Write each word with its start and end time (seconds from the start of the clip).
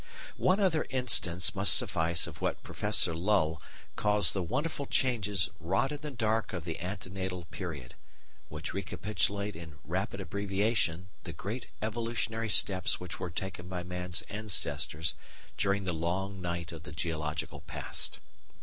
One 0.39 0.59
other 0.59 0.87
instance 0.89 1.53
must 1.53 1.75
suffice 1.75 2.25
of 2.25 2.41
what 2.41 2.63
Professor 2.63 3.13
Lull 3.13 3.61
calls 3.95 4.31
the 4.31 4.41
wonderful 4.41 4.87
changes 4.87 5.51
wrought 5.59 5.91
in 5.91 5.99
the 6.01 6.09
dark 6.09 6.53
of 6.53 6.65
the 6.65 6.79
ante 6.79 7.11
natal 7.11 7.45
period, 7.51 7.93
which 8.49 8.73
recapitulate 8.73 9.55
in 9.55 9.77
rapid 9.83 10.19
abbreviation 10.19 11.09
the 11.23 11.33
great 11.33 11.67
evolutionary 11.83 12.49
steps 12.49 12.99
which 12.99 13.19
were 13.19 13.29
taken 13.29 13.67
by 13.69 13.83
man's 13.83 14.23
ancestors 14.23 15.13
"during 15.55 15.83
the 15.83 15.93
long 15.93 16.41
night 16.41 16.71
of 16.71 16.81
the 16.81 16.91
geological 16.91 17.59
past." 17.59 18.17